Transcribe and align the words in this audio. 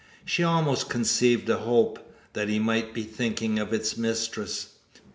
She 0.25 0.43
almost 0.43 0.89
conceived 0.89 1.47
a 1.47 1.57
hope, 1.57 1.99
that 2.33 2.49
he 2.49 2.57
might 2.57 2.91
be 2.91 3.03
thinking 3.03 3.59
of 3.59 3.71
its 3.71 3.97
mistress! 3.97 4.69